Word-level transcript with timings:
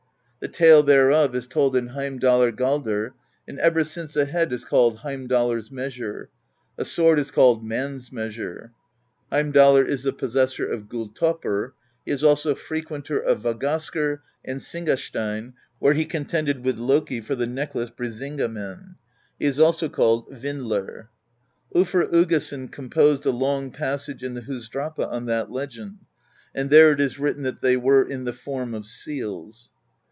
The 0.39 0.47
tale 0.47 0.81
thereof 0.81 1.35
is 1.35 1.45
told 1.45 1.75
in 1.75 1.89
Heimdalar 1.89 2.51
galdr; 2.53 3.11
and 3.47 3.59
ever 3.59 3.83
since 3.83 4.15
a 4.15 4.25
head 4.25 4.51
is 4.51 4.65
called 4.65 4.97
Heimdallr's 5.03 5.69
Measure; 5.71 6.31
a 6.79 6.83
sword 6.83 7.19
is 7.19 7.29
called 7.29 7.63
Man's 7.63 8.11
Measure. 8.11 8.71
Heimdallr 9.31 9.85
is 9.87 10.01
the 10.01 10.11
Possessor 10.13 10.65
of 10.65 10.89
Gulltoppr; 10.89 11.73
he 12.07 12.11
is 12.11 12.23
also 12.23 12.55
Frequenter 12.55 13.19
of 13.19 13.41
Vagasker 13.43 14.21
and 14.43 14.59
Sing 14.59 14.87
asteinn, 14.87 15.53
where 15.77 15.93
he 15.93 16.05
contended 16.05 16.63
with 16.65 16.79
Loki 16.79 17.21
for 17.21 17.35
the 17.35 17.45
Necklace 17.45 17.91
Brisinga 17.91 18.51
men, 18.51 18.95
he 19.37 19.45
is 19.45 19.59
also 19.59 19.89
called 19.89 20.25
Vindler. 20.31 21.09
tJlfr 21.75 22.11
Uggason 22.11 22.71
com 22.71 22.89
posed 22.89 23.27
a 23.27 23.31
long 23.31 23.69
passage 23.69 24.23
in 24.23 24.33
the 24.33 24.41
Husdrapa 24.41 25.07
on 25.07 25.27
that 25.27 25.51
legend, 25.51 25.99
and 26.55 26.71
there 26.71 26.91
it 26.91 26.99
is 26.99 27.19
written 27.19 27.43
that 27.43 27.61
they 27.61 27.77
were 27.77 28.01
in 28.01 28.23
the 28.23 28.33
form 28.33 28.73
of 28.73 28.87
seals. 28.87 29.69